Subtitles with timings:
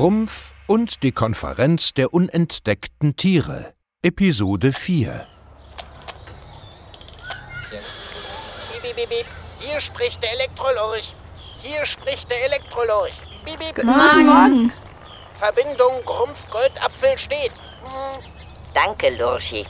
[0.00, 3.74] Grumpf und die Konferenz der unentdeckten Tiere.
[4.02, 5.26] Episode 4
[8.82, 9.26] Bip, bip, bip.
[9.58, 11.14] Hier spricht der Elektrolorch.
[11.58, 13.12] Hier spricht der Elektrolorch.
[13.44, 13.74] Bip, bip.
[13.74, 14.72] Guten Morgen.
[15.32, 17.52] Verbindung Grumpf-Goldapfel steht.
[18.72, 19.66] Danke, Lurchi.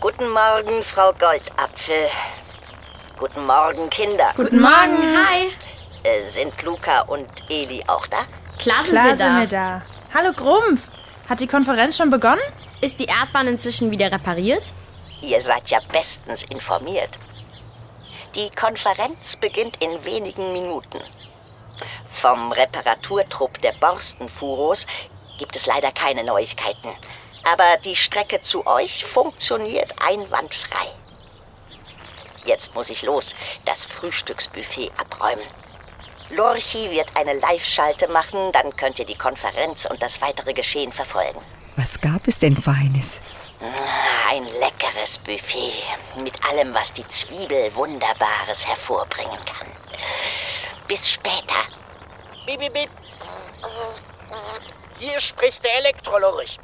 [0.00, 2.08] Guten Morgen, Frau Goldapfel.
[3.20, 4.32] Guten Morgen, Kinder.
[4.34, 4.98] Guten Morgen.
[5.16, 5.46] Hi.
[6.02, 8.26] Äh, sind Luca und Eli auch da?
[8.60, 9.24] Klar sind Klar wir da.
[9.24, 9.82] sind wir da.
[10.12, 10.82] Hallo Grumpf.
[11.30, 12.42] Hat die Konferenz schon begonnen?
[12.82, 14.74] Ist die Erdbahn inzwischen wieder repariert?
[15.22, 17.18] Ihr seid ja bestens informiert.
[18.34, 20.98] Die Konferenz beginnt in wenigen Minuten.
[22.10, 24.86] Vom Reparaturtrupp der Borstenfuros
[25.38, 26.90] gibt es leider keine Neuigkeiten.
[27.50, 30.86] Aber die Strecke zu euch funktioniert einwandfrei.
[32.44, 33.34] Jetzt muss ich los,
[33.64, 35.46] das Frühstücksbuffet abräumen.
[36.30, 41.40] Lorchi wird eine Live-Schalte machen, dann könnt ihr die Konferenz und das weitere Geschehen verfolgen.
[41.76, 43.20] Was gab es denn Feines?
[44.28, 45.72] Ein leckeres Buffet
[46.22, 49.68] mit allem, was die Zwiebel Wunderbares hervorbringen kann.
[50.86, 51.64] Bis später.
[52.46, 52.90] Bip, bip, bip.
[54.98, 56.58] Hier spricht der Elektrolorch.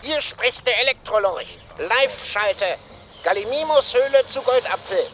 [0.00, 1.58] Hier spricht der Elektrolorch.
[1.76, 2.78] Live-Schalte.
[3.24, 5.06] Gallimimus-Höhle zu Goldapfel.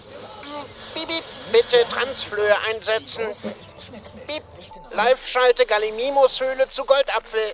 [0.95, 1.25] Bip, bip.
[1.55, 3.27] Bitte Transflöhe einsetzen.
[4.27, 4.43] Bip.
[4.91, 7.53] Live-Schalte Gallimimus-Höhle zu Goldapfel.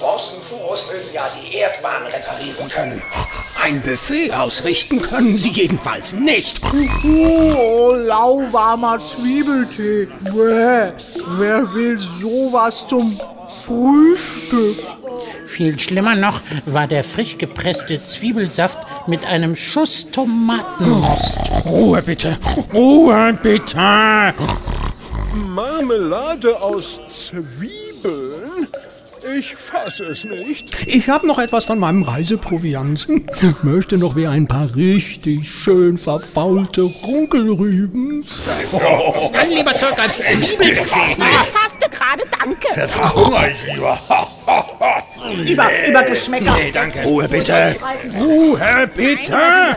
[0.00, 3.02] Borstenfuros müssen ja die Erdbahn reparieren können.
[3.62, 6.58] Ein Buffet ausrichten können sie jedenfalls nicht.
[7.04, 10.06] Oh, lauwarmer Zwiebeltee.
[10.20, 10.92] Bäh.
[11.36, 13.20] Wer will sowas zum
[13.50, 14.78] Frühstück?
[15.46, 21.38] Viel schlimmer noch war der frisch gepresste Zwiebelsaft mit einem Schuss Tomatenmost.
[21.64, 22.38] Ruhe bitte,
[22.72, 24.34] Ruhe bitte.
[25.46, 28.68] Marmelade aus Zwiebeln?
[29.36, 30.86] Ich fasse es nicht.
[30.86, 33.06] Ich habe noch etwas von meinem Reiseproviant.
[33.62, 38.24] Möchte noch wer ein paar richtig schön verfaulte Runkelrüben?
[39.32, 41.16] Dann lieber zurück als Zwiebelbuffet.
[41.18, 42.90] Ich faste gerade, danke.
[42.96, 44.37] Da hungere ich
[45.36, 45.68] lieber.
[45.70, 46.56] Über, über Geschmäcker.
[46.56, 47.02] Nee, danke.
[47.02, 47.76] Ruhe bitte.
[48.18, 49.76] Ruhe bitte.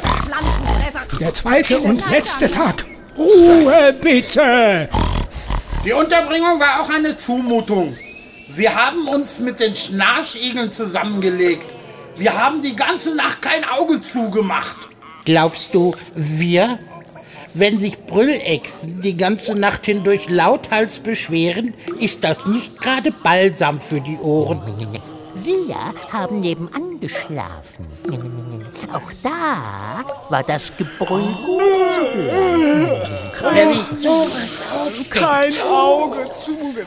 [1.19, 2.85] Der zweite und letzte Tag.
[3.17, 4.89] Ruhe bitte.
[5.85, 7.95] Die Unterbringung war auch eine Zumutung.
[8.49, 11.63] Wir haben uns mit den Schnarchigeln zusammengelegt.
[12.17, 14.75] Wir haben die ganze Nacht kein Auge zugemacht.
[15.25, 16.77] Glaubst du, wir?
[17.53, 23.99] Wenn sich Brüllechsen die ganze Nacht hindurch lauthals beschweren, ist das nicht gerade Balsam für
[23.99, 24.61] die Ohren.
[25.43, 25.75] Wir
[26.11, 27.87] haben nebenan geschlafen.
[28.93, 32.91] Auch da war das Gebrüll gut zu hören.
[33.99, 36.83] Sowas Kein Auge zugetan.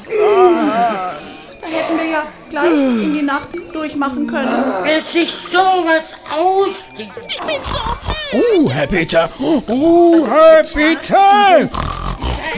[1.60, 4.64] Da hätten wir ja gleich in die Nacht durchmachen können.
[4.82, 7.14] wer sich sowas ausdenkt.
[8.32, 9.28] Ruhe bitte.
[9.41, 11.70] Ruhe bitte.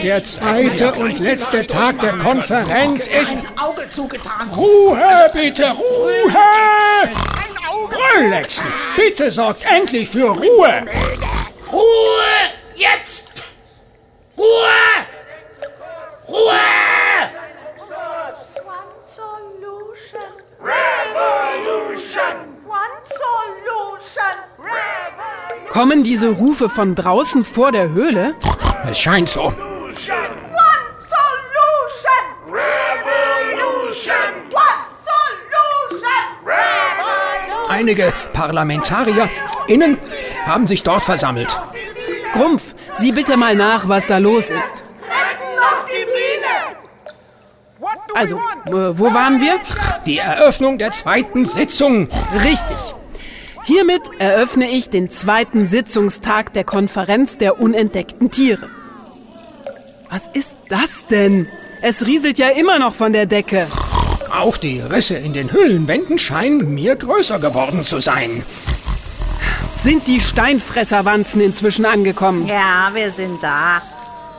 [0.03, 3.35] Der zweite und letzte Tag der Konferenz ist...
[3.57, 4.51] Auge zugetan.
[4.51, 6.35] Ruhe bitte, Ruhe!
[7.89, 10.85] Brüllechsen, bitte sorgt endlich für Ruhe!
[11.73, 12.51] Ruhe!
[12.75, 13.45] Jetzt!
[14.39, 15.07] Ruhe!
[16.29, 17.31] Ruhe!
[18.65, 20.31] One solution.
[20.61, 22.37] Revolution.
[22.67, 24.37] One solution.
[25.71, 28.35] Kommen diese Rufe von draußen vor der Höhle?
[28.89, 29.43] Es scheint so.
[29.43, 29.55] One
[29.97, 30.17] solution.
[32.47, 34.15] Revolution.
[34.51, 36.25] One solution.
[37.77, 39.29] Einige Parlamentarier
[39.67, 39.99] innen
[40.47, 41.61] haben sich dort versammelt.
[42.33, 44.83] Grumpf, sieh bitte mal nach, was da los ist.
[48.15, 49.61] Also, äh, wo waren wir?
[50.07, 52.09] Die Eröffnung der zweiten Sitzung.
[52.43, 52.79] Richtig.
[53.65, 58.71] Hiermit eröffne ich den zweiten Sitzungstag der Konferenz der unentdeckten Tiere.
[60.09, 61.47] Was ist das denn?
[61.83, 63.67] Es rieselt ja immer noch von der Decke.
[64.33, 68.43] Auch die Risse in den Höhlenwänden scheinen mir größer geworden zu sein.
[69.83, 72.47] Sind die Steinfresserwanzen inzwischen angekommen?
[72.47, 73.81] Ja, wir sind da.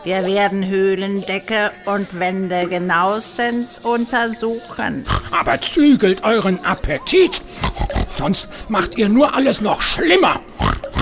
[0.04, 5.06] Wir werden Höhlendecke und Wände genauestens untersuchen.
[5.32, 7.42] Aber zügelt euren Appetit.
[8.18, 10.40] Sonst macht ihr nur alles noch schlimmer.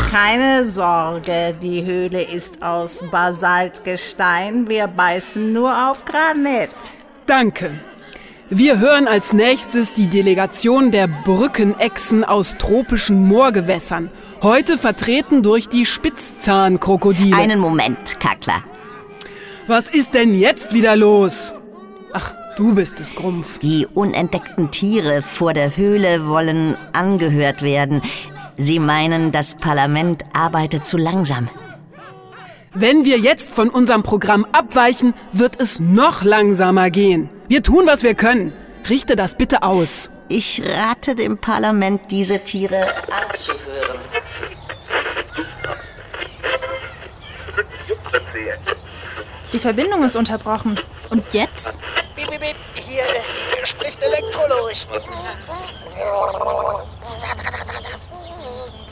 [0.10, 4.70] Keine Sorge, die Höhle ist aus Basaltgestein.
[4.70, 6.70] Wir beißen nur auf Granit.
[7.26, 7.80] Danke.
[8.58, 14.10] Wir hören als nächstes die Delegation der Brückenechsen aus tropischen Moorgewässern.
[14.42, 17.36] Heute vertreten durch die Spitzzahnkrokodile.
[17.36, 18.64] Einen Moment, Kakla.
[19.68, 21.52] Was ist denn jetzt wieder los?
[22.14, 23.60] Ach, du bist es, Grumpf.
[23.60, 28.02] Die unentdeckten Tiere vor der Höhle wollen angehört werden.
[28.56, 31.50] Sie meinen, das Parlament arbeitet zu langsam.
[32.78, 37.30] Wenn wir jetzt von unserem Programm abweichen, wird es noch langsamer gehen.
[37.48, 38.52] Wir tun, was wir können.
[38.90, 40.10] Richte das bitte aus.
[40.28, 44.00] Ich rate dem Parlament, diese Tiere anzuhören.
[49.54, 50.78] Die Verbindung ist unterbrochen.
[51.12, 51.80] Und jetzt?
[52.18, 52.58] Bip, bip, bip.
[52.74, 54.86] Hier äh, spricht Elektrolurch.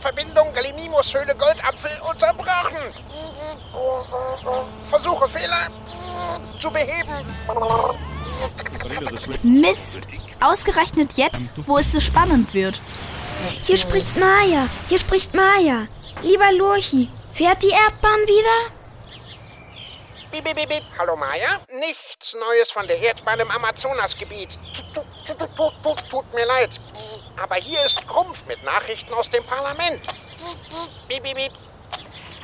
[0.04, 2.94] Verbindung Gallimimus-Höhle Goldapfel unterbrochen.
[4.84, 5.70] Versuche Fehler
[6.58, 7.26] zu beheben.
[9.44, 10.10] Mist!
[10.42, 12.82] Ausgerechnet jetzt, wo es so spannend wird.
[13.64, 14.68] Hier spricht Maya.
[14.90, 15.88] Hier spricht Maya.
[16.22, 18.76] Lieber Lurchi, fährt die Erdbahn wieder?
[20.32, 20.84] Bip, bip, bip.
[21.00, 21.60] Hallo Maya.
[21.80, 24.60] Nichts Neues von der Erdbahn im Amazonasgebiet.
[24.76, 26.80] Tut, tut, tut, tut, tut, tut mir leid.
[27.42, 30.02] Aber hier ist Grumpf mit Nachrichten aus dem Parlament.
[31.08, 31.52] Bip, bip, bip.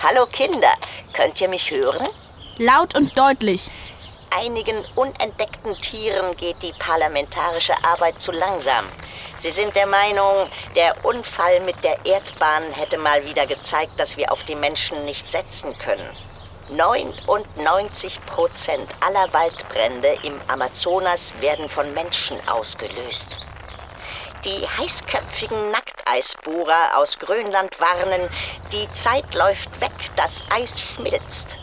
[0.02, 0.74] Hallo Kinder,
[1.14, 2.08] könnt ihr mich hören?
[2.58, 3.70] Laut und deutlich.
[4.32, 8.86] Einigen unentdeckten Tieren geht die parlamentarische Arbeit zu langsam.
[9.36, 14.32] Sie sind der Meinung, der Unfall mit der Erdbahn hätte mal wieder gezeigt, dass wir
[14.32, 16.16] auf die Menschen nicht setzen können.
[16.72, 23.40] 99 Prozent aller Waldbrände im Amazonas werden von Menschen ausgelöst.
[24.46, 28.30] Die heißköpfigen Nackteisbohrer aus Grönland warnen,
[28.72, 31.58] die Zeit läuft weg, das Eis schmilzt.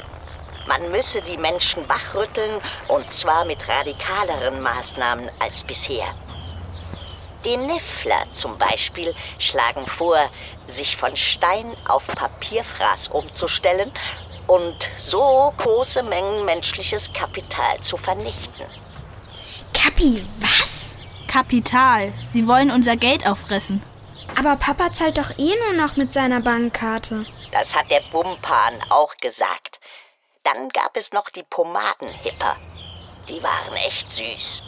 [0.67, 6.07] Man müsse die Menschen wachrütteln und zwar mit radikaleren Maßnahmen als bisher.
[7.45, 10.19] Die Niffler zum Beispiel schlagen vor,
[10.67, 13.93] sich von Stein auf Papierfraß umzustellen
[14.47, 18.67] und so große Mengen menschliches Kapital zu vernichten.
[19.73, 20.97] Kapi, was?
[21.27, 22.13] Kapital.
[22.31, 23.83] Sie wollen unser Geld auffressen.
[24.37, 27.27] Aber Papa zahlt doch eh nur noch mit seiner Bankkarte.
[27.53, 29.81] Das hat der Bumpan auch gesagt.
[30.43, 32.57] Dann gab es noch die Pomadenhipper.
[33.29, 34.63] Die waren echt süß.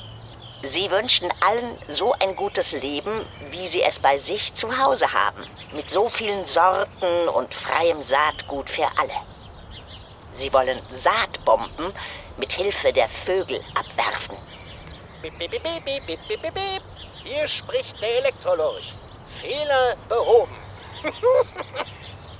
[0.62, 5.44] Sie wünschen allen so ein gutes Leben, wie sie es bei sich zu Hause haben.
[5.72, 9.27] Mit so vielen Sorten und freiem Saatgut für alle.
[10.38, 11.92] Sie wollen Saatbomben
[12.36, 14.38] mit Hilfe der Vögel abwerfen.
[15.20, 16.82] Bip, bip, bip, bip, bip, bip, bip, bip.
[17.24, 18.94] Hier spricht der Elektrolurch.
[19.24, 20.56] Fehler behoben.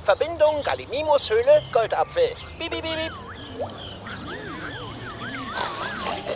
[0.01, 2.37] Verbindung Gallimimus-Höhle Goldapfel.
[2.61, 3.13] Bip, bip, bip, bip.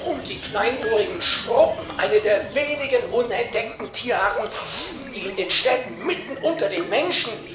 [0.04, 4.48] Und die kleinohrigen Schruppen, eine der wenigen unentdeckten Tierarten,
[5.14, 7.51] die in den Städten mitten unter den Menschen leben.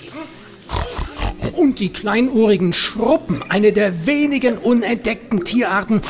[1.58, 6.02] Und die kleinohrigen Schruppen, eine der wenigen unentdeckten Tierarten,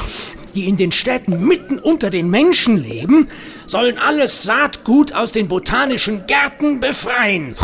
[0.54, 3.30] die in den Städten mitten unter den Menschen leben,
[3.66, 7.56] sollen alles Saatgut aus den botanischen Gärten befreien.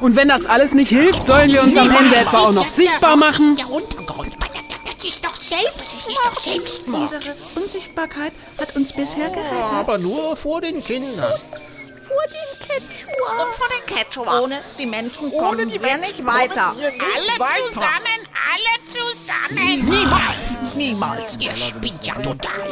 [0.00, 3.16] Und wenn das alles nicht hilft, sollen wir uns am Ende etwa auch noch sichtbar
[3.16, 3.54] machen?
[3.56, 7.12] Der Untergrund, das ist doch Selbstmord.
[7.12, 9.72] Unsere Unsichtbarkeit hat uns bisher gerettet.
[9.74, 11.34] Aber nur vor den Kindern.
[12.08, 13.42] Vor den Quechua.
[13.42, 14.40] Und vor den Quechua.
[14.40, 16.72] Ohne die Menschen kommen die wir Menschen nicht weiter.
[16.76, 17.66] wir nicht Alle weiter.
[17.68, 18.20] zusammen,
[18.52, 19.90] alle zusammen.
[19.90, 21.36] Niemals, niemals.
[21.40, 22.70] Ihr spinnt ja total.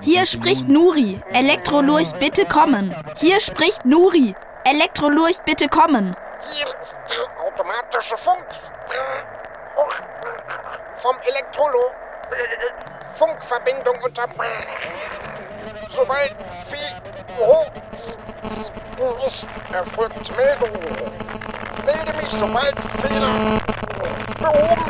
[0.00, 1.20] Hier spricht Nuri.
[1.32, 2.94] Elektrolurch, bitte kommen.
[3.16, 4.34] Hier spricht Nuri.
[4.64, 6.16] Elektrolurch, bitte kommen.
[6.52, 8.44] Hier ist der automatische Funk.
[9.76, 9.94] Och,
[10.94, 11.90] vom Elektrolo.
[13.16, 14.48] Funkverbindung unterbrochen.
[15.94, 16.34] Sobald
[16.66, 16.92] Fee
[19.26, 20.70] ist, erfolgt Meldung.
[21.84, 23.60] Melde mich, sobald Fehler
[24.40, 24.84] behoben